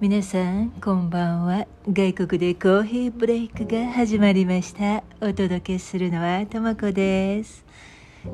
[0.00, 1.66] 皆さんこんばんは。
[1.88, 5.02] 外国でコーヒーブレイクが始まりました。
[5.20, 7.64] お届けするのはともこです。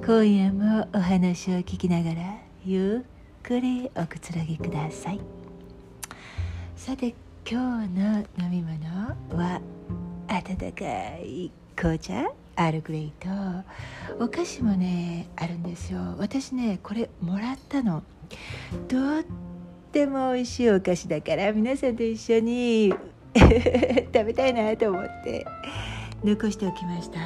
[0.04, 3.06] 今夜もお話を聞きながらゆ
[3.38, 5.20] っくりおくつろぎください。
[6.76, 7.14] さて
[7.50, 8.78] 今日の飲み物
[9.34, 9.62] は
[10.28, 10.84] 温か
[11.24, 13.30] い紅茶アルグレイと。
[14.22, 16.14] お菓子もねあるんですよ。
[16.18, 18.02] 私ねこれもらったの。
[18.86, 19.24] とっ
[19.94, 22.92] ても美味しいお菓子だから皆さんと一緒に
[24.12, 25.46] 食べたいなと思って
[26.24, 27.20] 残しておきました。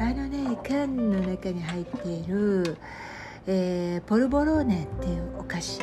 [0.00, 2.76] あのね缶の中に入っている、
[3.46, 5.80] えー、ポルボローネっていうお菓子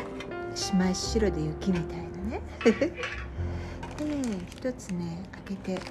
[0.53, 2.41] 真っ白で雪みたいなね。
[2.65, 4.05] で
[4.49, 5.81] 一つね開けて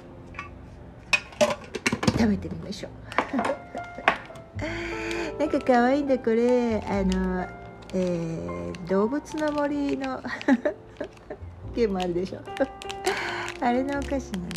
[2.11, 2.91] 食べてみましょう。
[5.39, 6.83] なんか可愛いんだこれ。
[6.87, 7.47] あの、
[7.93, 10.21] えー、動物の森の
[11.75, 12.39] ゲームあるでしょ。
[13.61, 14.51] あれのお菓子なのね。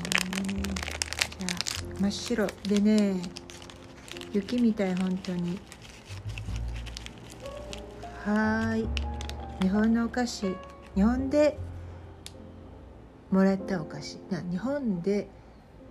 [1.38, 3.22] じゃあ真っ白でね
[4.32, 5.58] 雪みたい本当に。
[8.24, 8.86] はい。
[9.62, 10.54] 日本のお菓子。
[10.94, 11.58] 日本で
[13.30, 14.18] もらったお菓子。
[14.30, 15.28] な日本で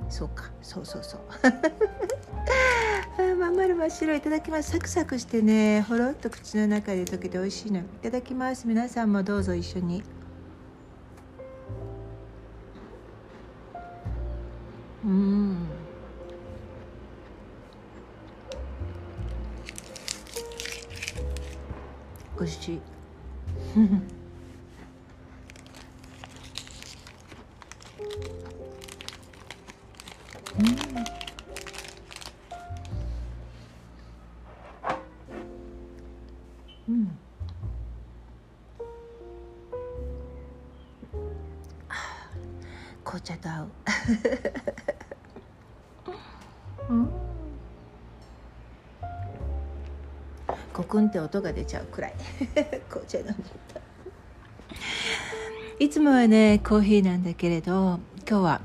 [0.10, 0.52] そうか。
[0.62, 1.22] そうそうそう。
[3.18, 4.72] あまん丸真っ白いただきます。
[4.72, 5.82] サクサクしてね。
[5.82, 7.80] ほろっと口の中で溶けて美味しいの。
[7.80, 8.66] いただきます。
[8.66, 10.02] 皆さんもどうぞ一緒に。
[15.04, 15.68] うん。
[22.40, 22.82] 美味しい。
[43.12, 43.68] 紅茶と合う。
[46.90, 47.10] うん。
[50.72, 52.14] コクンって音が出ちゃうくらい。
[52.88, 53.38] 紅茶飲んじゃっ
[53.74, 53.82] た
[55.78, 58.62] いつもはねコーヒーなんだけれど今日は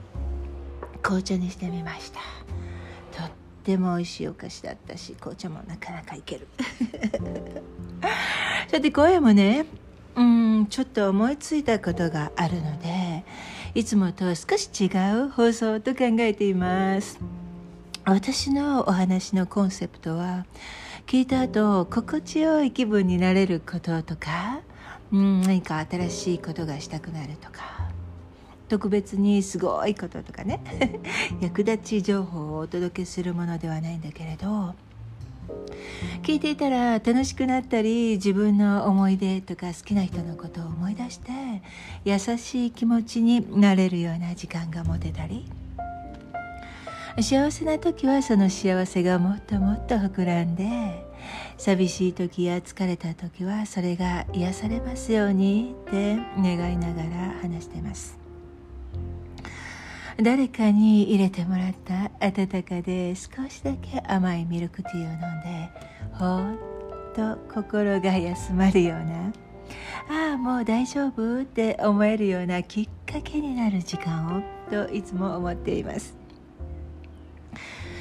[1.02, 2.20] 紅茶にしてみました。
[3.20, 3.30] とっ
[3.64, 6.46] ても美味しいお菓子だったし紅茶もなかなかいける。
[8.70, 9.66] さて今夜もね
[10.14, 13.05] うんちょっと思いついたことがあるので
[13.76, 14.86] いつもと少し違
[15.26, 17.20] う放送と考えています。
[18.06, 20.46] 私のお話のコンセプトは
[21.06, 24.60] 聞いた後心地よい気分になれることとか、
[25.12, 27.90] うん、何か新しいことがしたくなるとか
[28.70, 30.58] 特別にすごいこととかね。
[31.42, 34.74] 役立ち情報をお届けするものではないんだけれど
[36.22, 41.30] 聞いていたら楽しくなったり自分の思い出とか好きな人のことを思い出して
[42.04, 45.44] 優しい気持ちになれるような時間が持てたり。
[47.22, 51.02] 幸せな時はその幸せがもっともっと膨らんで
[51.56, 57.08] 寂しい時や疲れた時はそれが癒されますようにって願いながら
[57.40, 58.25] 話してます。
[60.22, 65.70] 誰かに入れてもらった温かで少しだけ甘いミルクティーを飲んで
[66.12, 66.54] ほ
[67.12, 69.32] っと心が休まるような
[70.08, 76.15] ああもう大丈夫って思えるようなきっかけになる時間をといつも思っています。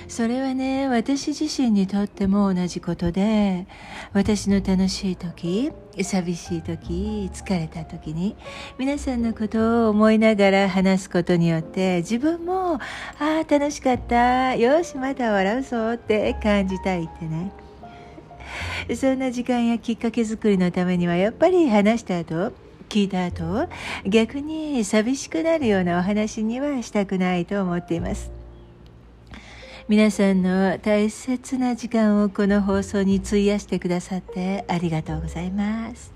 [0.07, 3.67] それはね私自身にとっても同じことで
[4.13, 5.71] 私の楽しい時
[6.01, 8.35] 寂しい時疲れた時に
[8.77, 12.79] 皆さんのことを思いながら話すことによって自分もあ
[13.19, 14.55] あ楽しかった。
[14.55, 17.51] よしまた笑うぞって感じたいってね。
[18.95, 22.53] そんな時間やきっかけ作りのためにはやっぱり話した後
[22.89, 23.67] 聞いた後
[24.05, 28.44] 逆に寂しくなるようなお話にはしたくないと思っています。
[29.87, 36.11] 皆さんの大切な時間をこの放送に費やしてくださってありがとうございます。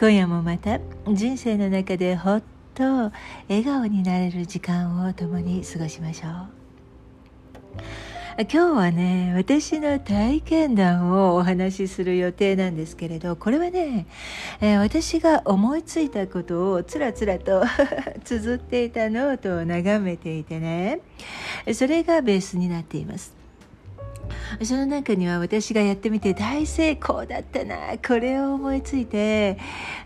[0.00, 2.42] 今夜もまた人生の中でほっ
[2.74, 3.12] と
[3.50, 6.32] 笑顔になれる時間を共に過ごしましょう。
[8.38, 14.06] 今日はね私の体験談をお話しする予定なんですけれどこれはね、
[14.60, 17.62] えー、私が思いついたことをつらつらと
[18.24, 21.00] 綴っていたノートを眺めていてね。
[21.74, 23.41] それがベースになっています。
[24.62, 29.58] その中には私がやってみて大成功だったなこれを思いついて、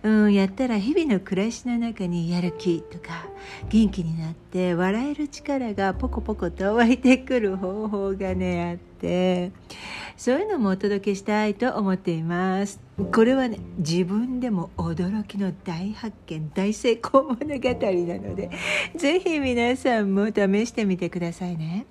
[0.03, 3.27] うん、やったら日々の暮らしの中にやる気とか
[3.69, 9.53] 元気になって笑える力がポコポコと湧いてくる方法がねあって
[10.17, 12.81] そういうのもお届けしたいと思っています。
[13.13, 18.51] これはね自分でも驚きの大発見大成功物語なので
[18.97, 21.85] ぜひ皆さんも試してみてくださいね。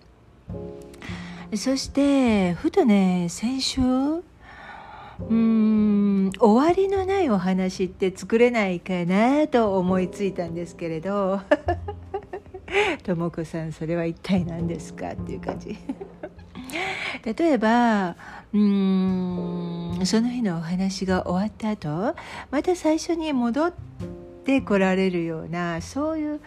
[1.54, 11.42] そしてふとね先週うん終わりのないお話って作れないかなと思いついたんですけれど
[13.04, 15.78] とも子さんそれは一体何ですかっていう感じ。
[17.24, 18.18] 例えば
[18.54, 22.16] うーんその日のお話が終わった後
[22.52, 23.74] また最初に戻っ
[24.44, 26.42] てこられるようなそういう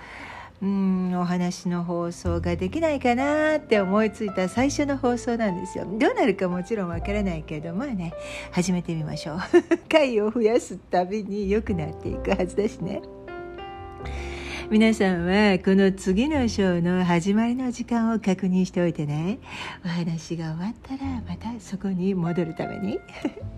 [0.60, 5.84] うんお話の放送ができないかなって思いついた最初の放送なんですよ。
[5.84, 8.12] どうなるかもちろんわからないけどまあね
[8.50, 9.38] 始めてみましょう。
[9.88, 13.02] 回を増やすたびに良くなっていくはずだしね。
[14.70, 19.38] 皆さんはこの次のショーの始まりの時間を確認しておいてね。
[19.84, 22.98] お話が終わったらまたそこに戻るために。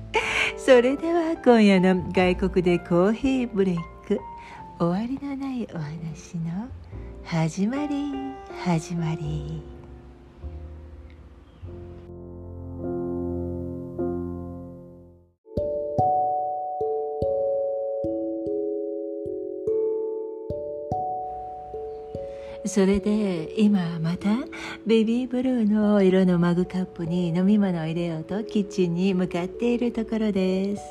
[0.58, 3.76] それでは今夜の外国でコーヒーブレイ
[4.06, 4.20] ク。
[4.78, 6.68] 終わりのないお話の
[7.30, 8.12] 始まり
[8.64, 9.62] 始まり。
[22.66, 24.28] それで今また
[24.84, 30.82] ベビーブルーの色のマグカップに飲み物を入れようとキッチンに向かっているところです。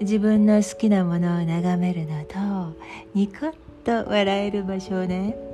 [0.00, 2.78] 自分の好きなものを眺めるのと
[3.14, 3.52] ニコッ
[3.82, 5.45] と笑える場所をね。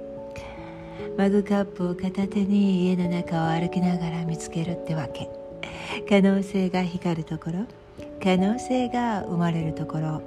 [1.16, 5.28] マグカップを片手に家の中を歩きながら見つけるってわけ。
[6.08, 7.66] 可能性が光るところ
[8.22, 10.22] 可能性が生まれるところ。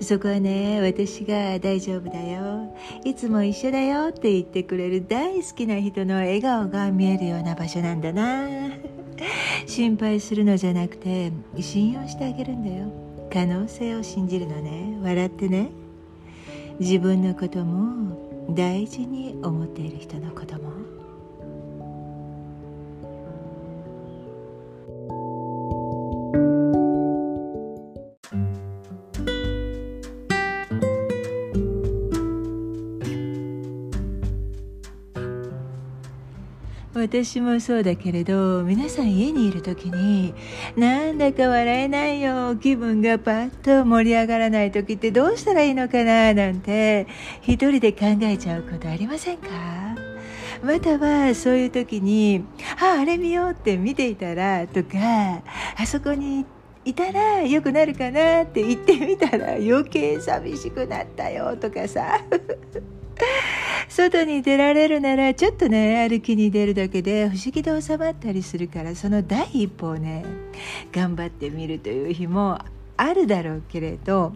[0.00, 2.76] そこはね私が大丈夫だよ。
[3.04, 8.46] いつも一緒だよって言ってくれる大好きな人の笑顔が見えるような場所なんだな。
[9.66, 12.86] 心配するのじゃなくて信用してあげるんだよ。
[13.32, 14.98] 可能性を信じるのね。
[15.02, 15.70] 笑ってね。
[16.78, 20.97] 自分のことも大事に思っている人のことも。
[36.98, 40.34] 私もそうだけれど皆さん家にいる時に
[40.76, 47.06] なんだか笑えないよ気分がパッと盛り上がらない時ってどうしたらいいのかななんて
[47.42, 49.48] 一人で考えちゃうことありませんか？
[50.62, 52.44] またはそういう時に
[52.82, 55.42] 「ああれ見よう」って見ていたらとか
[55.76, 56.44] あそこに
[56.84, 62.20] いたら良くなるかなって言ってみたら余計寂しくなったよとかさ。
[63.88, 70.24] 外に出られるならちょっとね歩きに出るだけで不思議で収まったりするからその第一歩をね
[70.92, 72.58] 頑張ってみるという日も
[72.96, 74.34] あるだろうけれど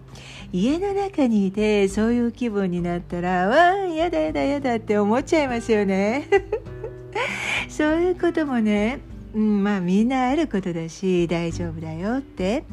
[0.52, 6.28] 家の中にいてそういう気分になったらわあやだやだやだって思っちゃいますよね。
[7.68, 9.00] そういうこともね
[9.34, 12.64] うん、まあみんなあることだし大丈夫だよって。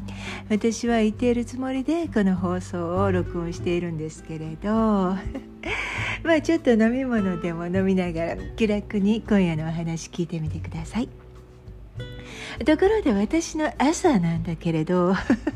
[0.48, 4.70] 私は言っているつもりでこの放送を録音しているんですけれど。
[6.22, 11.08] まあちょっと飲み物でも飲みながら気楽に今夜のお話聞いてみてください。
[12.64, 15.14] ところで私の朝なんだけれど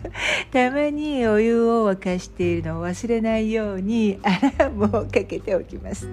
[0.53, 6.09] たまにお湯を沸かしているのを忘れないようにアラームをかけておきます。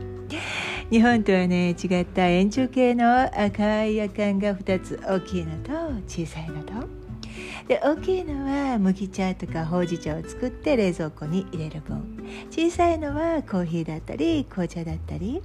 [0.91, 5.71] 日本とはね違った円柱形の赤い夜間が2つ大きいのと
[6.05, 6.73] 小さいのと。
[7.69, 12.03] で大きいのは麦茶とかほうじ茶を作って冷蔵庫に入れる分。
[12.49, 15.41] 小さいのはコーヒーだったり紅茶だったり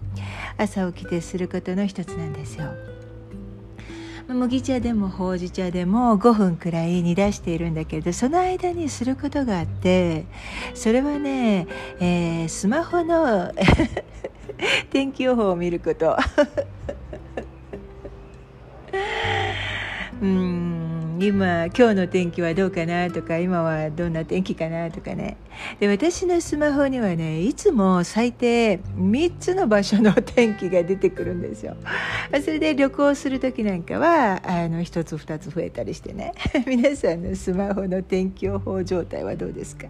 [0.58, 2.95] 朝起きてすることの一つなんですよ。
[4.28, 10.26] 麦茶でもほうじ茶でも5分くらい煮出しているんだけどその間にすることがあって
[10.74, 11.68] それはね、
[12.00, 13.52] えー、スマホの
[14.90, 16.16] 天気予報を見ること。
[20.20, 20.75] うん。
[21.20, 25.36] 今今日の天気はどうかなとか今はどんな天気かなとかね。
[25.80, 31.76] で私のスマホにはねいつも最低3つの場所の天気が出てくるんですよ。
[32.44, 36.32] それで旅行する時なんかはあの1つ2つ増えたりしてね。
[36.66, 39.86] 皆さんのスマホの天気予報状態はどうですか？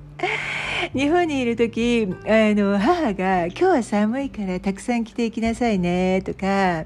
[0.94, 6.84] 日本にいる時あの母が「今日は寒いからたくさん着ていきなさいね」とか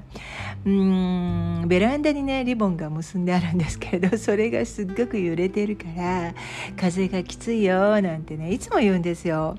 [0.65, 6.33] うんベランダにねリボンが結んであるんですけれどそそれがすっごく揺れてるから
[6.79, 9.57] 風がきついよなんてねいつも言うんですよ。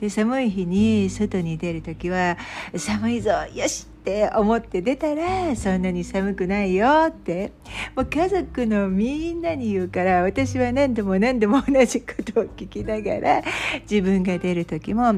[0.00, 2.38] で寒い日に外に出る時は
[2.76, 7.50] 寒いぞよしって思って出たらそんなに寒くないよって
[7.96, 13.42] もう家族のみんなに言うから私は何度も何度も同じことを聞きながら
[13.90, 15.14] 自分が出る時も「は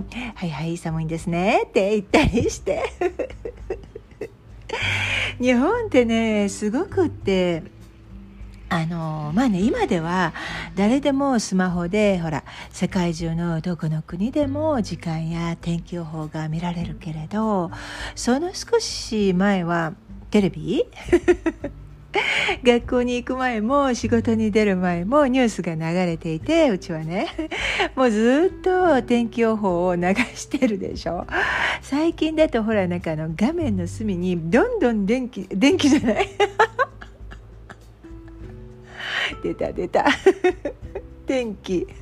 [0.47, 2.83] いはい寒いんですね」って言ったりして。
[5.41, 7.63] 日本ってねすごくって
[8.77, 10.35] あのまあね今では
[10.75, 17.71] 誰でもスマホでほら世界中のどこの国でも時間や天気予報が見られるけれど
[18.17, 19.93] その少し前は
[20.31, 20.85] テレビ？
[22.65, 27.27] 学校に行く前も仕事に出る前もニュースが流れていてうちはね。
[27.97, 30.03] もうずっと天気予報を流
[30.37, 31.27] してるでしょ。
[31.83, 36.29] 最近だとほらなんかあの画面の隅にどんどん電気電気じゃない？
[39.43, 40.07] 出た出た
[41.27, 41.87] 天気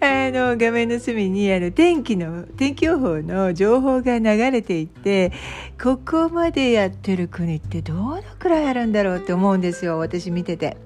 [0.00, 5.32] あの画面の隅にあの天気の天気予報の情報が流れていって
[5.80, 10.76] ここまでやってる国ってどのくらいあるんだろうって思うんですよ私見てて。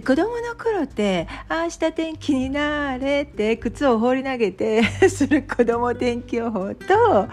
[0.00, 7.28] 子供の頃って「明日天気になれ」って靴を放り投げて する子供天気予報と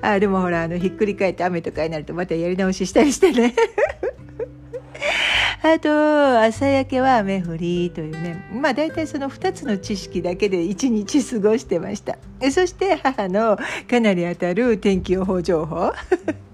[0.00, 3.54] あでもほらあのひっくり返って雨とかになるとまたやり直ししたりしてね。
[5.60, 8.48] あと朝焼けは雨降りというね。
[8.52, 12.16] まあ大体その2つの知識だけで一日過ごしてました。
[12.50, 13.58] そして母の
[13.90, 15.92] かなり当たる天気予報情報。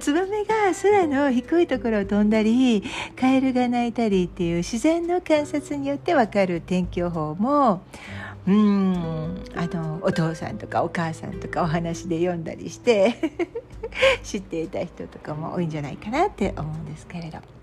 [0.00, 2.82] ツバメが空の低いところを飛んだり
[3.18, 7.82] カエルが鳴いたりっていう自然の観察によってわかる天気予報も
[8.46, 13.14] うんあのお父さんとかお母さんとかお話で読んだりして
[14.24, 17.57] 知っていた人とかも多いんじゃないかなって思うんですけれど。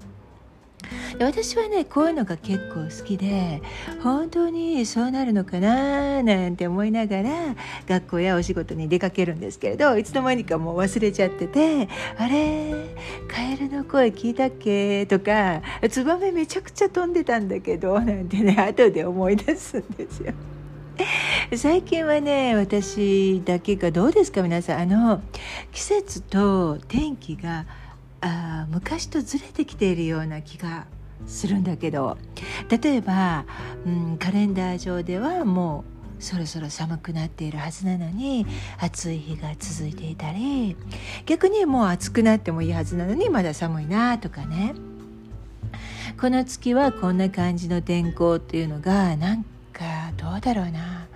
[1.18, 3.62] で私はねこういうのが結構好きで
[4.02, 7.56] 本当にそうなるのかななんて思いながら
[7.88, 11.88] 学校やお仕事に出かけるんですけれどいつの間にかもう忘れちゃってて
[12.18, 12.74] 「あれ
[13.28, 20.34] カエルの声聞いたっけ?」とか「ツバメめちゃくちゃ飛んでたんだけど」なんてね後で思い出すんですよ。
[21.56, 25.22] 最近はね私だけがどうですか皆さんあの
[25.72, 27.66] 季節と天気が
[28.28, 30.88] あ昔とずれてきているような気が
[31.28, 32.18] するんだけど。
[32.70, 33.46] 例えば、
[33.86, 35.84] うん、カレンダー上ではも
[36.20, 38.48] うそろそろ寒くなっているはずなのに
[38.80, 40.76] 暑い日が続いていたり
[41.26, 44.74] 逆にもう暑くなってもいいはずなのにまだ寒いなとかね。
[46.20, 51.08] この月はこんな感じの天候っていうのがなんかどうだろうな。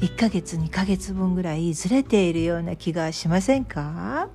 [0.00, 4.28] 1ヶ月2ヶ月分ぐらいずれているような気がしませんか？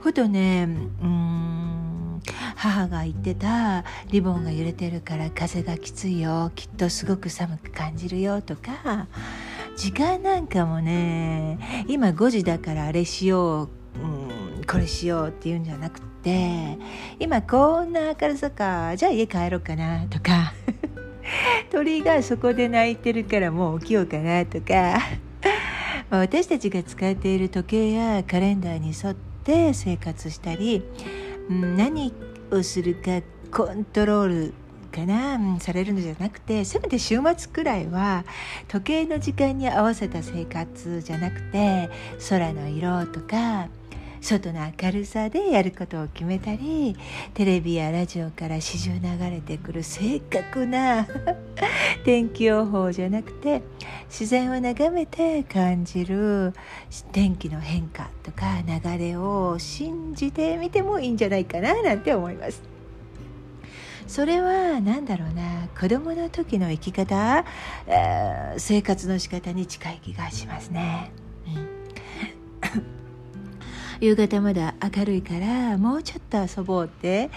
[0.00, 0.68] ふとね
[1.02, 2.22] うん
[2.56, 9.06] 母が言ってたリボンが揺れてるから風がきついよきっとすごく寒く感じるよとか
[9.76, 13.68] 時間なんかもね今5時だからあれしよう、
[14.56, 16.78] うん、これしようっていうんじゃなくて
[17.18, 20.52] 今こんな明るさかじゃあ家帰ろうかなとか
[21.70, 25.00] 鳥がそこで鳴いてるからもう起きようかなとか。
[26.10, 29.14] 私たちが使っている時計やカレンダーに沿っ
[29.48, 30.82] て生活したり、
[31.48, 32.12] うん、何
[32.52, 34.54] をするかコントロール
[34.92, 38.24] かな、されるのじゃなくてせめて週末くらいは
[38.68, 41.88] 時計の時間に合わせた生活じゃなくて
[42.28, 43.68] 空の色とか
[44.20, 46.96] 外の明るさでやることを決めたり
[47.34, 51.06] テレビやラジオから始終流れてくる正確な
[52.04, 53.62] 天気予報じゃなくて
[54.08, 56.54] 自然を眺めて感じる
[57.12, 62.62] 天気の変化とか流れを信じてみてもいいんじゃないかななんて思います。
[64.08, 67.44] それは何だろうな子供の時の生き方、
[67.86, 71.12] えー、生活の仕方に近い気がしますね。
[74.00, 77.30] 夕方まだ明るいからもうちょっと遊ぼうって。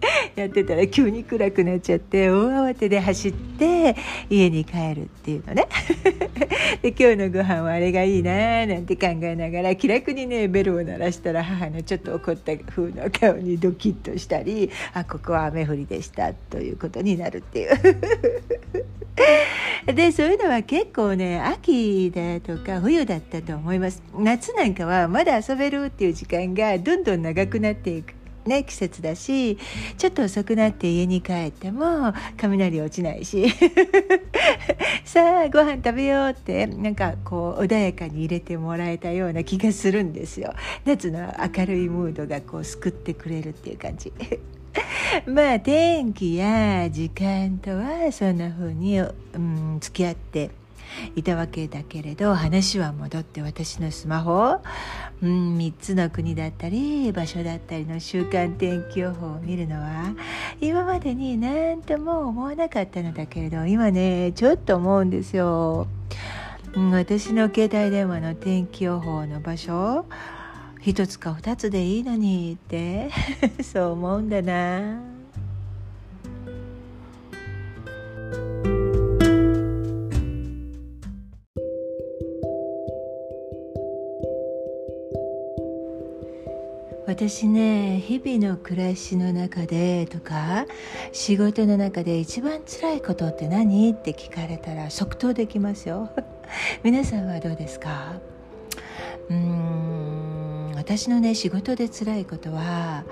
[0.36, 3.96] やってたら急に暗くなっちゃって大慌てで走って
[4.30, 5.66] 家に帰るっていうのね。
[6.82, 17.70] で今日のご飯はあれがいいななんて考えながら気楽にねベルを鳴らしたら母のちょっと怒った風の顔にドキッとしたりあここは雨降りでしたということになるっていう。
[19.92, 24.02] でそういうのは結構ね秋だとか冬だったと思います。
[24.16, 28.17] 夏なんかはまだ遊べるっていう時間がどんどん長くなっていく。
[28.48, 29.58] ね季節だし
[29.96, 33.46] ちょっと遅くなって家に帰っても雷落ちないし。
[35.04, 40.52] さあご飯食べようってなんかこう穏やかに入れてもらえたような気がするんですよ。
[40.84, 44.12] 夏の明るいムードがこう救ってくれるっていう感じ。
[45.26, 49.06] まあ天気や時間とはそんな風に、う
[49.38, 50.50] ん、付き合って
[51.16, 54.60] いたわけだけれど話は戻って私のスマホ、
[55.22, 60.14] うん、3つの国だったり場所だったりの週間天気予報を見るのは
[60.60, 65.86] 今までに何とも思わなかったのだけれど今ねちょっと思うんですよ。
[66.74, 70.04] うん、私の携帯電話の天気予報の場所
[70.80, 73.10] 一つか二つでいいのにって
[73.62, 75.18] そう思うんだな。
[87.08, 90.66] 私ね日々の暮らしの中でとか
[91.10, 93.90] 仕事の中で一番辛いことって何？
[93.90, 96.10] って聞かれたら即答できますよ。
[96.84, 98.20] 皆さんはどうですか？
[99.30, 103.04] うーん私のね仕事で辛いことは、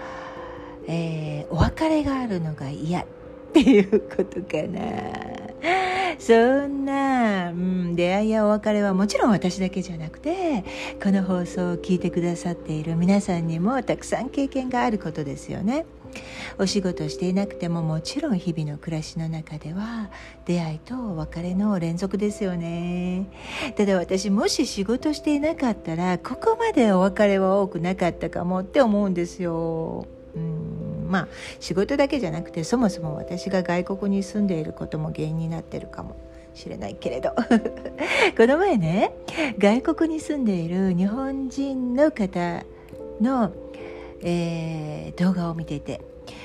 [0.87, 3.07] えー、お別れがあるのが嫌っ
[3.55, 5.46] ていうことかな。
[6.19, 6.35] そ
[6.67, 10.65] んな、うん、出会いやお別れはもちろん私だけじゃなくて
[11.03, 15.87] この放送を聞いてくださっている皆さんにもたくさん経験があることですよね。
[16.59, 20.11] お仕事していなくてももちろん日々の暮らしの中では
[20.47, 23.27] 出会いとお別れの連続ですよね。
[23.77, 30.07] ただ私もし仕事していなかったらここまでお別れは多くなかったかもって思うんですよ。
[30.35, 30.86] うん。
[31.07, 31.29] まあ
[31.61, 36.17] 仕事だけじゃなくてそもそも私が外国に住んでいることも原因になってるかも
[36.55, 37.31] しれないけれど。
[38.37, 39.13] この前ね
[39.59, 42.65] 外国に住んでいる日本人の方
[43.21, 43.53] の、
[44.23, 46.01] えー、動画を見ていて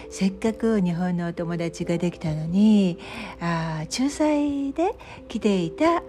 [0.09, 2.99] せっかく日本のお友達ができたのに
[3.39, 4.93] あ仲裁で
[5.27, 6.03] 来ていた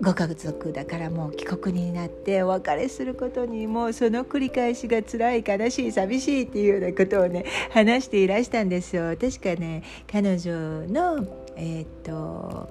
[0.00, 9.16] ご家族だからもう帰国になってお別れすることにもうその繰り返しが辛い悲しい寂しいっていうようなことをね話していらしたんですよ。
[9.16, 10.52] 確かね彼女
[10.86, 11.26] の
[11.56, 12.68] えっ、と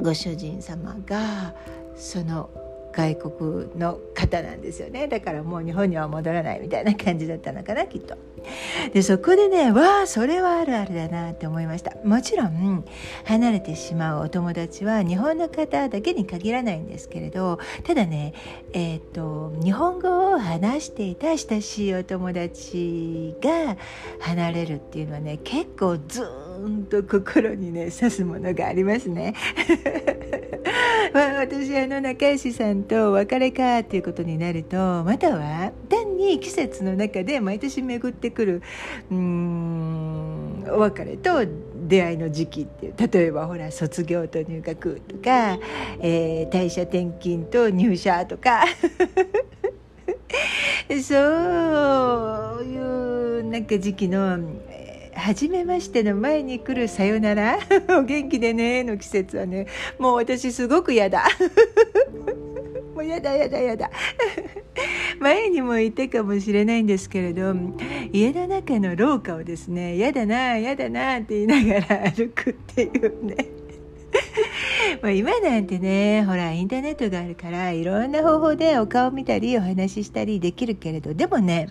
[0.00, 1.54] ご主人様が
[1.94, 2.48] その
[2.92, 8.16] 外国の方なんですよねだからもう日本には戻らないみたいな感じだったのかなきっと。
[8.94, 12.84] でそこでねわあそれはあるあるだなって思いましたもちろん
[13.24, 18.32] 離れてしまうお友達は日本の方だけに限らないんですけれどただね
[18.72, 23.76] えっ、ー、と日本語を話していた親しいお友達が
[24.20, 29.34] 離れるっていうのはね結構ずーんと心にね刺すものがありますね。
[31.12, 38.62] まあ、私あの仲良しさんとお別れかっていうことになるとまたは単に季節の中で毎年巡ってくる
[39.10, 41.44] うんお別れと
[41.88, 45.58] 出会いの時期っていう例えばほら卒業と入学とか、
[46.00, 48.64] えー、退社転勤と入社とか。
[51.02, 51.14] そ
[52.60, 52.76] うい
[53.40, 54.38] うなんか時期の
[55.20, 57.58] 初めましての前に来るさよなら。
[57.98, 59.66] お元気でねの季節はね。
[59.98, 61.24] もう私すごく嫌だ。
[62.94, 63.90] もうやだやだやだ。
[65.20, 67.54] 前にも言ったかもしれないんですけれど
[68.12, 73.36] 家の中の廊下をですねやだなやだなって言いながら歩くっていうね。
[75.02, 81.68] まあ今なんてねほらインターネットがあるからいろんな方法でお顔見たりお話ししたりできるけれどでもね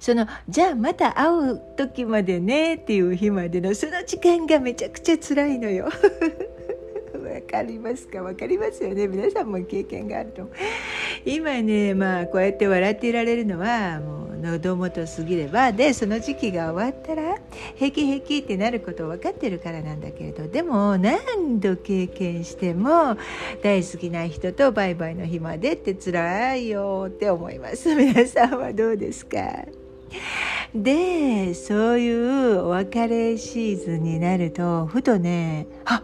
[0.00, 5.86] そのじゃあまた会う時までねっていう日までのその時間がめちゃくちゃ辛いのよ。
[7.16, 8.22] わかりますか？
[8.22, 9.08] わかりますよね。
[9.08, 10.48] 皆さんも経験があると。
[11.24, 17.36] 今ねまあこうやって笑っていられるのはもう喉元過ぎればでその時期が終わったら
[17.74, 23.16] 平気平気ってなることを分かってるからなんだけれどでも何度経験しても
[23.62, 27.92] 大好きな人とバイバイの日までって辛いよって思います。
[27.94, 29.64] 皆さんはどうですか？
[30.74, 36.02] でそういうお別れシーズンになるとふとねあ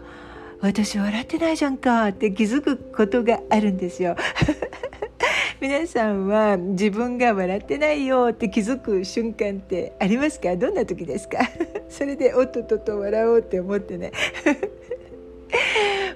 [0.61, 4.15] 私笑ってないじゃんかって気づくことがあるんですよ。
[5.59, 10.55] 皆さんは自分が笑ってないよって気づく瞬間ってありますか？
[10.55, 11.39] どんな時ですか？
[11.89, 14.11] それでおっとっとと笑おうって思ってね。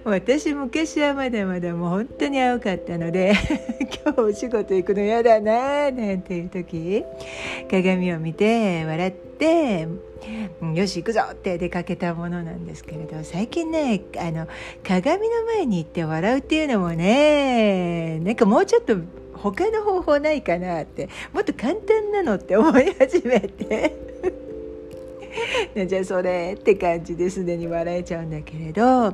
[0.10, 3.34] 私も昔はまだまだもう本当に青かったので
[4.06, 7.04] 今日お仕事行くの嫌だななんていう時
[7.70, 9.88] 鏡を見て笑って
[10.74, 14.48] よし行くぞって出かけたものなんですけれど最近ねあの
[14.82, 18.96] 鏡の前に行って笑うっていうのもねなんかもうちょっと
[19.34, 24.47] 他の方法ないかなってもっと簡単なのって思い始めて。
[25.88, 29.14] じゃあそれって感じですでに笑えちゃうんだけれど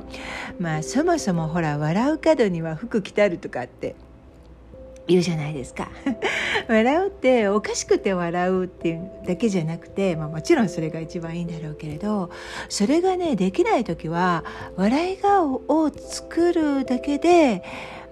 [0.58, 3.94] まあそもそもほら笑う角には服着たるとかって
[5.06, 5.90] 言うじゃないですか。
[6.66, 12.30] 笑うっておかしくて笑うっていうだけじゃなくて、まあ、もちろんそれが一番いいんだろうけれど
[12.70, 14.44] それがねできない時は
[14.76, 17.62] 笑い顔を作るだけで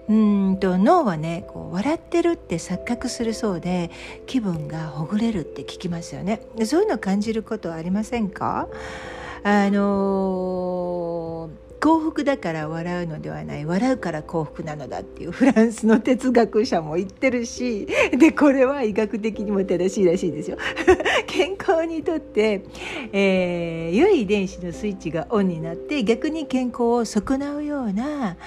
[0.09, 3.89] うんと脳はねこう笑ってるって錯覚するそうで
[4.27, 6.41] 気分がほぐれるって聞きますよね。
[6.65, 8.67] そういうの感じることはありませんか？
[9.43, 20.57] あのー幸福だから笑うのではない笑うから幸福なのだっていうフランスの哲学者も言ってるし でこれは医学的にも正しいらしいですよ。
[21.27, 22.63] 健康にとって、
[23.11, 28.37] えー、良い遺伝子のスイッチがオンになって逆に健康を損なうような、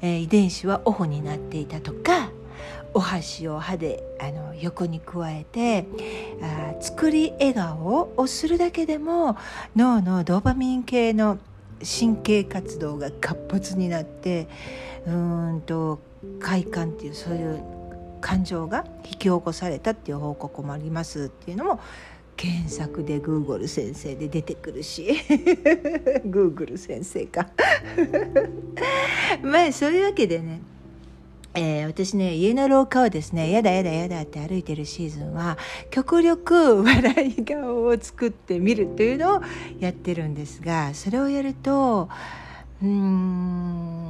[0.00, 2.30] えー、遺伝子はオフになっていたとか
[2.92, 5.84] お箸を歯であの横に加えて
[6.40, 9.36] あ作り笑顔をするだけでも
[9.74, 11.38] 脳のドーパミン系の
[11.84, 14.48] 神経活動が活発になって
[15.06, 16.00] うんと
[16.40, 17.62] 快感っていうそういう
[18.20, 21.80] 感情が引き起こされたっていう報告もありますっていうのも
[22.36, 25.04] 検索で Google 先生で出てくるし
[26.26, 27.48] Google 先生か。
[29.42, 30.60] まあそういうわけでね
[31.56, 35.56] えー、私ね家の廊下をですねやだやだやだって歩いてるシーズンは
[35.90, 39.42] 極力笑い顔を作ってみるというのを
[39.78, 42.08] やってるんですがそれをやると
[42.82, 44.03] うーん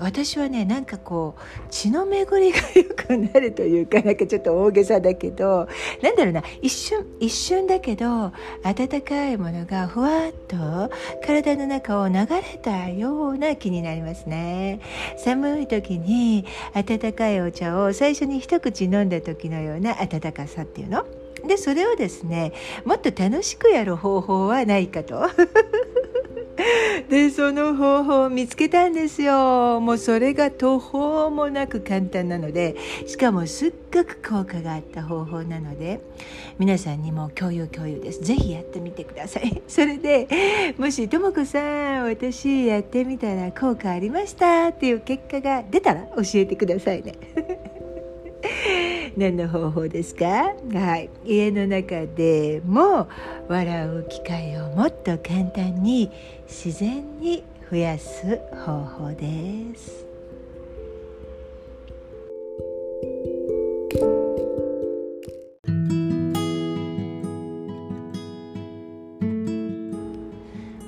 [0.00, 5.68] 私はねなんかこう血の巡りが良くなるというか なんかちょっと大げさだけど
[6.02, 8.32] なんだろうな一瞬一瞬だけど
[8.62, 10.90] 温かいものがふわっと
[11.24, 14.80] 体の中を流れたような気になりますね。
[15.16, 21.04] 寒い時に温かいお茶を最初に一口飲んだ時のような温かさっていうの？
[21.46, 22.52] でそれをですね
[22.84, 25.28] もっと楽しくやる方法はないかと。
[27.08, 29.80] でその方法を見つけたんですよ。
[29.80, 36.00] もうそれが途方もなく簡単なのでしかもすっごく効果があった方法なので
[36.58, 38.22] 皆さんにも共有共有です。
[38.22, 39.62] ぜひやってみてください。
[39.66, 47.59] それでもしとも子さん私やってみたら効果ありましたっていう結果が出たら教えてくださいね。
[49.16, 50.54] 何の方法ですか？
[50.72, 51.10] はい。
[51.24, 53.08] 家の中でも
[53.48, 56.10] 笑う機会をもっと簡単に
[56.46, 60.09] 自然に増やす方法です。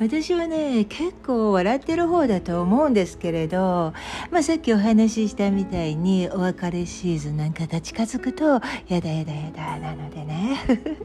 [0.02, 3.92] 私はね結構笑ってる方だと思うんですけれど、
[4.32, 8.60] まあ、さっきお話ししたみたいにお別れシーズンなんかが近づくとや
[9.00, 10.58] だやだやだなのでね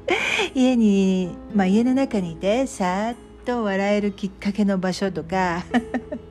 [0.56, 5.64] 家に、まあ、家の中にいてさっと笑えるきっかけの場所とか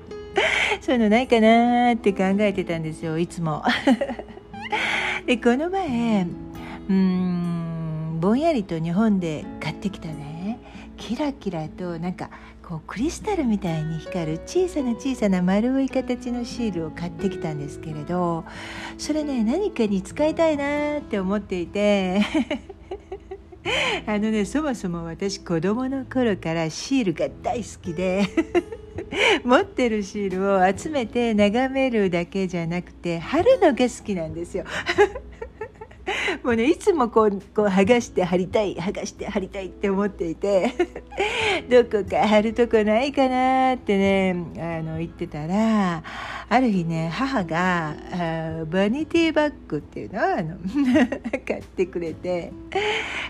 [0.83, 3.63] そういうのないかなって考えてたんですよいつも。
[5.25, 6.27] でこの前
[6.89, 10.59] うんぼんやりと日本で買ってきたね
[10.97, 12.31] キラキラとなんか
[12.69, 18.45] こうクリスタルみたいに光る小さな小さな丸い形のシールを買ってきたんですけれど
[18.99, 22.21] それね何かに使いたいなって思っていて
[24.05, 28.25] あのねそもそも私子供の頃からシールが大好きで
[29.45, 34.65] 持ってるシールを集めて眺めるだけじゃなくて貼るのが好きなんですよ。
[36.43, 40.73] もうねいつもこうこう剥がして貼りたい剥がして貼りたいって思っていて
[41.69, 46.03] どこか貼るとこないかなってねあの言ってたら
[46.49, 50.57] ある日ね母があバニティバッグっていうのをあの
[51.47, 52.53] 買ってくれて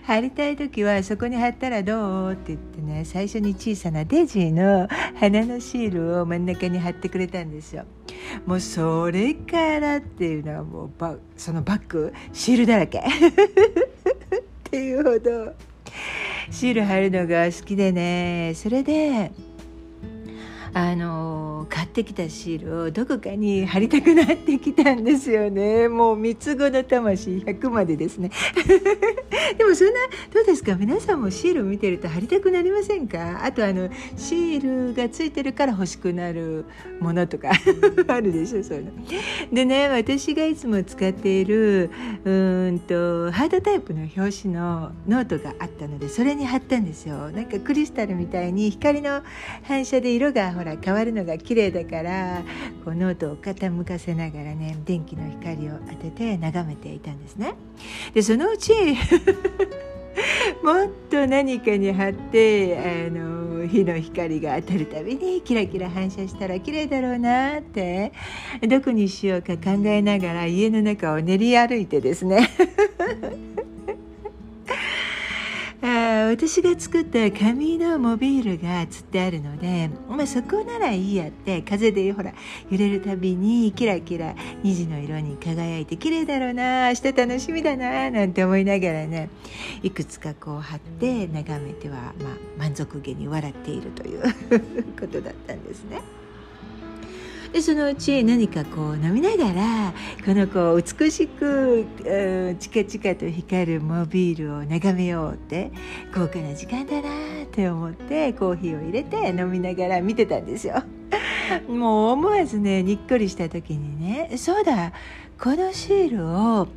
[0.03, 7.85] 貼りたい時はそこに貼ったらどうって言ってね最初に小さなデジーの花のシールを真ん中に貼ってくれたんですよ。
[8.45, 12.99] もうそれからっていうのはもうバそのバッグシールだらけ。
[13.03, 13.03] っ
[14.65, 15.55] ていうほど。
[16.51, 18.53] シール貼るのが好きでね。
[18.55, 19.33] それで
[20.79, 25.89] あの買ってきたシールをどこかに貼りたくなってきたんですよね。
[25.89, 28.31] もう三つ子の魂100までですね。
[29.57, 29.93] でもそんな
[30.35, 30.75] どうですか？
[30.75, 33.43] 皆さんもシールを見てると貼りたくなりませんか？
[33.43, 36.67] あとあのシールがついてるから欲しくなる
[37.01, 37.53] ものとか。
[38.09, 38.63] あるでしょ？
[38.63, 38.91] そういうの。
[39.51, 41.91] でね私がいつも使っている
[42.27, 42.31] う
[42.73, 47.31] んとハードタイプの表紙のノートがあったのでそれに貼ったんですよ。
[47.31, 49.23] なんかクリスタルみたいに光の
[49.63, 52.43] 反射で色がほらら変わるのが綺麗だから
[52.85, 57.55] こうノートを傾かせながらね電気の光を当てて眺めていたんですね。
[58.15, 58.73] でそのうち
[60.63, 68.13] もっと何かに貼ってあの日の光が当たるたびにキラキラ反射したら綺麗だろうなって
[68.67, 72.49] どこにしようか考えながら家の中を練り歩いてですね
[75.89, 82.33] あ私が作った紙のモビールがつってあるので、まあ、そこならいいやって風でほら
[82.71, 89.31] 揺れるたびにキラキラ虹の色に輝いて綺麗だろうな明日楽しみだななんて思いながらね
[89.85, 94.23] いくつかこう貼って眺めては、まあ、満足げに笑っているという
[94.99, 96.16] ことだったんですね。
[97.57, 99.95] でそのうち何かこう飲みながら
[100.27, 105.71] このこう美しく、うん、チカチカと光るモビールを眺めようって
[106.15, 107.09] 豪華な時間だな
[107.45, 110.83] って思ってコーヒーを入れて飲みながら見てたんですよ。
[111.67, 114.93] もう思わずねにっこりした時にねそうだ
[115.43, 116.69] このシールを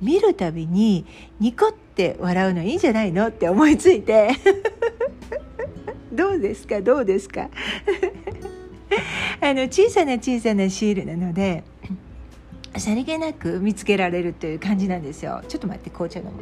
[0.00, 1.04] 見るたびに
[1.40, 4.30] ニコって笑うのいいんじゃないのって思いついて。
[6.12, 6.80] どうですか？
[6.80, 7.48] どうですか？
[9.40, 11.64] あの小さな小さなシールなので
[12.76, 15.42] さりげなく見つけられるという感じなんですよ。
[15.48, 16.32] ちょっと待って紅茶飲む。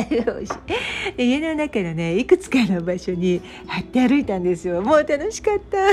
[1.18, 4.80] 家の中のねいくつかの場所に貼って歩いたんですよ。
[4.82, 5.78] もう楽しかった。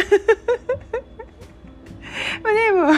[2.44, 2.92] でも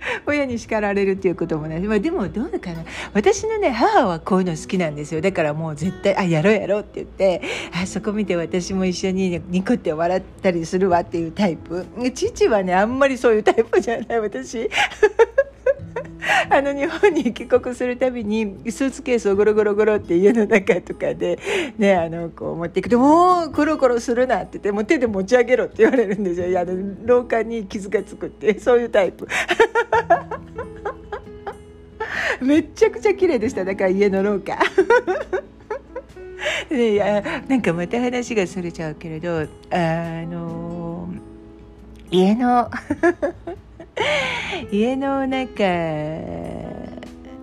[0.26, 2.84] 親に叱られるっていうこともない、まあ、でもどうかな。
[3.14, 5.20] 私のね母はこういうの好きなんですよ。
[5.20, 11.86] だからもう絶対「あやろうやろう」って言ってあそこ見て私も一緒にニコって笑ったりするわっていうタイプ。
[12.14, 14.68] 父はねあんまりそういうタイプじゃない私。
[16.50, 21.38] あの日本に帰国するたびにスーツケースをゴロゴロゴロって家の中とかで
[21.78, 26.64] ねあのこう持っていくと「もうコロコロするな」って言ってもう手で持ち上げろって言われるんですよいや
[27.04, 29.26] 廊下に傷がつくってそういうタイプ。
[32.40, 34.58] めちゃくちゃ綺麗でしただから家の廊下。
[36.70, 39.46] ね、いやなんかまた話がそれちゃうけれどあ
[40.26, 41.08] の
[42.10, 42.70] 家の
[44.70, 45.64] 家の中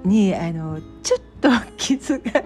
[0.04, 2.44] にあのちょっと傷が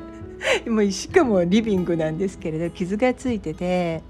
[0.67, 4.01] もうしかもリビングなんですけれど傷がついてて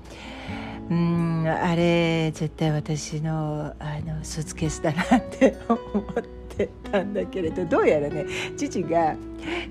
[0.90, 8.26] うんあれ絶対私のあのスーツケースだなって思ってたんだけれどどうやらね
[8.58, 9.16] 父が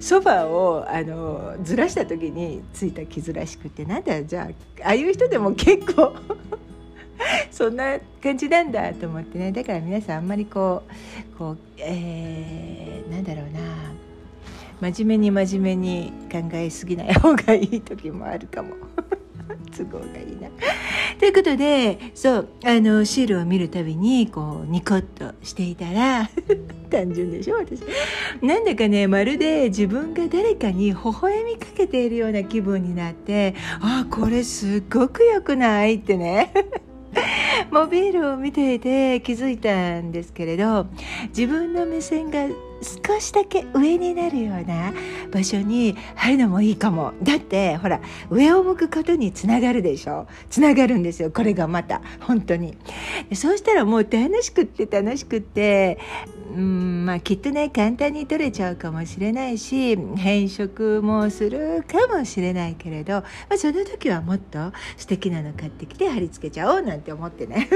[0.01, 4.49] ソファをあのずらした時についた傷らしくてなんだじゃ
[4.81, 6.15] あああいう人でも結構
[7.51, 9.53] そんな感じなんだと思ってね。
[9.53, 10.83] だから皆さんあんまりこ
[11.35, 13.61] うこう、えー、なんだろうな。
[14.81, 18.71] 真面目に真面目に考えすぎない方がいい時もあるかも。
[19.77, 20.49] 都合がいいな。
[21.19, 26.31] ということでそうあのシールを見るたびにこうニコッとしていたら
[26.91, 27.83] 単純でしょ私。
[28.41, 36.53] なんだかねまるで自分が誰かに微笑みかけているような気分になってあこれすっごく良くないってね。
[37.71, 40.87] モビールを見ていて気づいたんですけれど
[41.29, 42.47] 自分の目線が
[42.81, 44.93] 少しだけ上になるような
[45.33, 47.13] 場所に入るのもいいかも。
[47.23, 50.27] だってほら上を向くことにつながるでしょ。
[50.51, 51.31] つながるんですよ。
[51.31, 52.01] これがまた。
[52.21, 52.77] 本当に。
[53.35, 55.99] そうしたらもう楽しくって楽しくって
[56.55, 67.69] うんまあきっとね簡単に取れちゃうかもしれないし変色もするかもしれないけれど、まあ、その時はもっと素敵なの買ってきて貼り付けちゃおうなんて思ってね。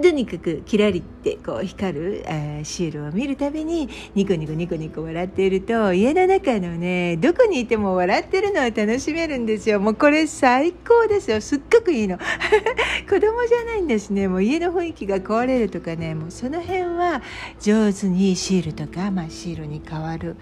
[0.00, 2.24] とにかくキラリってこう光る
[2.64, 9.80] シールを見るたびにニコニコニコニコ笑っていると家の中のねどこにいても笑ってるのを楽しめるんですよ。
[9.80, 11.40] もうこれ最高ですよ。
[11.40, 12.18] すっごくいいの。
[13.08, 14.28] 子供じゃないんですね。
[14.28, 16.14] もう家の雰囲気が壊れるとかね。
[16.14, 17.22] もうその辺は
[17.60, 20.36] 上手にシールとか、まあ、シールに代わる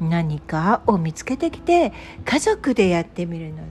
[0.00, 1.92] 何かを見つけてきて
[2.24, 3.62] 家族でやってみるの。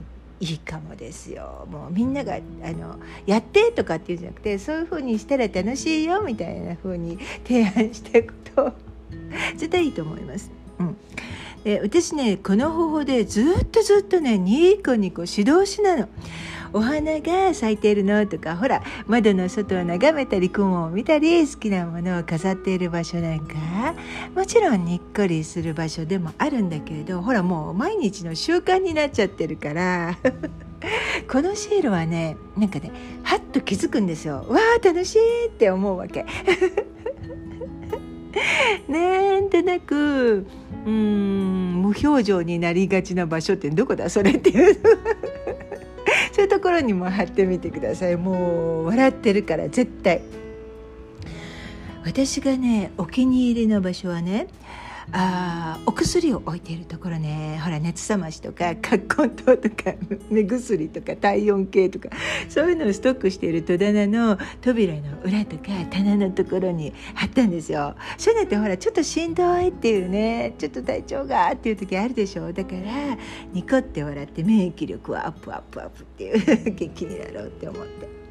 [0.42, 8.72] いいかもですよもうみんながあのやってとかっていうんじゃなくてそういう風にしたら楽しいよみたいな風に提案していくと
[9.54, 10.50] 絶対いいと思います。
[10.80, 10.96] うん
[11.62, 16.08] で私ねこの方法でずっとずっとねニコニコ指導しなの。
[16.72, 23.54] お花が咲いているのとかほら窓の外を眺めたり雲を見たり好きなものを飾っている場所なんか。
[24.34, 30.18] もちろんにっこりする場所でもあるんだけれどほらもう毎日の習慣になっちゃってるから。
[31.30, 32.90] このシールはねなんかね
[33.22, 34.44] はっと気づくんですよ。
[34.48, 36.26] わあ楽しいって思うわけ。
[38.88, 40.46] なんとなく
[40.86, 44.76] うん無表情になりがちな場所ってどこだそれっていう。
[46.42, 48.16] そういうところにも貼ってみてください。
[48.16, 50.22] もう笑ってるから絶対。
[52.04, 54.48] 私がねお気に入りの場所はね
[55.10, 57.60] あお薬を置いているところね。
[57.62, 59.94] ほら熱冷ましとか 葛根湯とか
[60.30, 62.08] 目薬とか体温計とか
[62.48, 67.94] そういうのをストックしている戸棚の扉の裏とか棚のところに貼ったんですよ。
[68.16, 73.18] そういうのってほらちょっとしんどいっていうねちょっと体調がっていう時あるでしょだから
[73.52, 78.21] ニコって笑って免疫力はアップアップアップっていう 元気になろうって思って。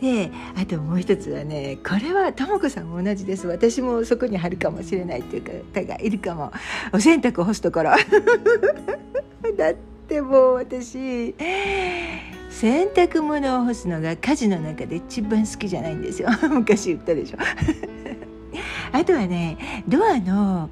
[0.00, 3.46] であともう一つはねこれはとも子さんも同じです。
[3.46, 6.52] 私もそこに貼るかもしれないっていう方がいるかも。
[6.92, 7.90] お洗濯干すところ。
[9.56, 9.74] だっ
[10.08, 11.34] てもう私
[12.54, 16.28] 洗濯物を干すのが家事の中で一番好きじゃないんですよ。
[16.50, 17.38] 昔言ったでしょ。
[18.92, 20.70] あとはねドアの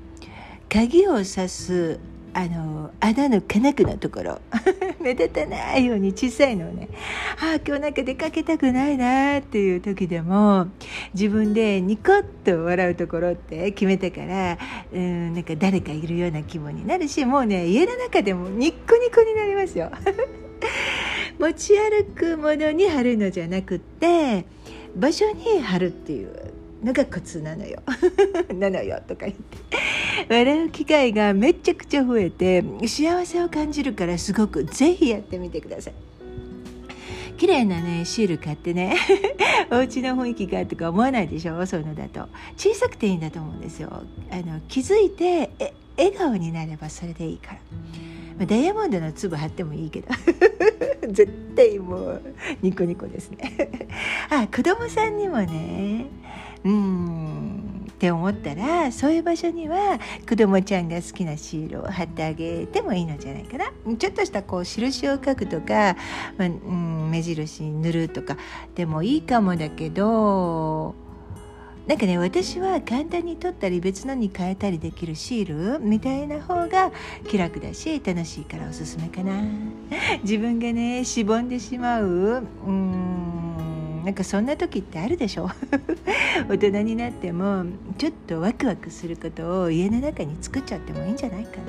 [0.68, 1.98] 鍵を挿す
[2.34, 4.40] あの穴の金具のところ。
[5.00, 6.88] 目立たないように小さいのをね。
[7.40, 10.68] ああ今日なんか出かけたくないなっていう時でも
[11.12, 14.58] 自分でニコッと笑うところって決めてから
[14.92, 19.90] うんなんか誰かいるような気分になるしもうね家の中でもニッコニコになりますよ。
[21.38, 24.44] 持ち歩くものに貼るのじゃなくって
[24.94, 26.51] 場所に貼るっていう。
[26.82, 27.80] のがコツなのよ。
[28.54, 29.58] なのよとか言って。
[30.28, 35.94] 笑う機会がめちゃくちゃ増えて幸せを感じるからすごくぜひやってみてください。
[37.38, 38.96] 綺麗なねシール買ってね。
[39.70, 41.64] お家の雰囲気がとか思わないでしょ？
[41.66, 42.28] そういうのだと。
[42.56, 44.02] 小さくていいんだと思うんですよ。
[44.30, 47.58] あの気づいてえ笑顔になればそれでいいから、
[48.38, 50.08] まあ、ダイヤモンドの粒貼ってもいいけど。
[51.08, 52.22] 絶対もう
[52.62, 53.68] ニコニコですね。
[54.30, 56.06] あ子供さんにもね
[56.64, 57.82] うん。
[57.92, 63.66] って思ったらそういう場所には子供ちゃんが好きなシールを貼ってあげてもいいのじゃないかな。
[63.96, 65.96] ちょっとしたこう印を書くとか、
[66.36, 68.36] まあ、うん、目印に塗るとか
[68.74, 70.96] でもいいかもだけど
[71.86, 76.90] なんかね私は簡単に取ったり別のに変えたりできるシールみたいな方が
[77.28, 79.42] 気楽だし楽しいからおすすめかな。
[80.22, 82.06] 自分がねしぼんでしまう
[82.66, 83.71] うん。
[84.04, 85.48] なんかそんな時ってあるでしょ？
[86.48, 87.64] 大人になっても
[87.98, 91.62] ちょっとワクワクすることを家の中に作っちゃってもいいんじゃないかな。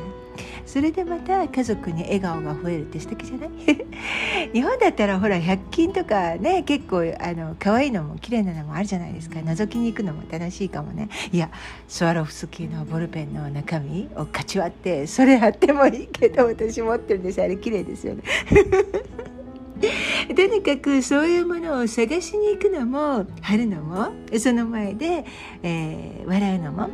[0.65, 3.49] それでまた家族に笑顔が増えるって素敵じゃない？
[4.53, 9.39] 日本だったらほら100均とかね結構あの可愛いのも綺麗なのもあるじゃないですか。
[9.39, 11.09] 覗きに行くのも楽しいかもね。
[11.31, 11.51] いや
[11.87, 18.23] スワロフスキーのボールペンの中身をかち割ってそれあってもいいけど私持ってるんですあれ綺麗ですよね。
[20.35, 25.25] とにかくそういうものを探しに行くのも貼るのもその前で、
[25.61, 26.89] えー、笑うのも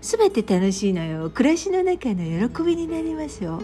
[0.00, 1.30] 全て楽しいのよ。
[1.30, 3.60] 暮らしの中の喜びになりますよ。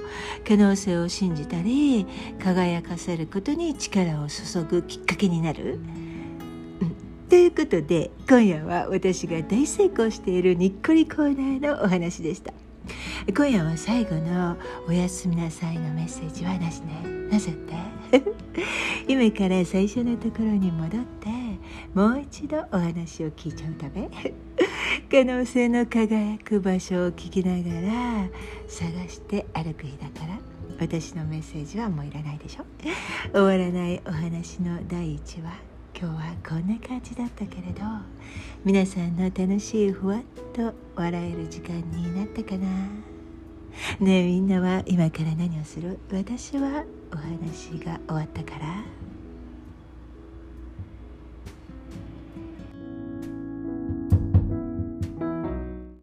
[0.46, 2.06] 可能性を信じたり
[2.42, 5.78] 輝かせることに力を注ぐきっかけになる、
[7.28, 12.52] ということで今夜は私が大成功しているにっこりコーナーのお話でした。
[13.34, 17.02] 今夜は最後の「おやすみなさい」のメッセージはなしね。
[17.30, 17.74] なぜって？
[19.08, 21.28] 今から最初のところに戻って
[21.94, 24.10] もう一度お話を聞いちゃうため。
[25.10, 28.28] 可能性の輝く場所を聞きながら
[28.68, 30.38] 探して歩く日だから。
[30.80, 32.64] 私のメッセージはもういらないでしょ。
[33.32, 35.73] 終わらないお話の第1話。
[35.96, 37.82] 今日はこんな感じだったけれど
[38.64, 42.66] 皆さんの楽しいふわっと笑える時間になったかな。
[44.00, 45.98] ねえみんなは今から何をする？
[46.12, 49.03] 私はお話が終わったから。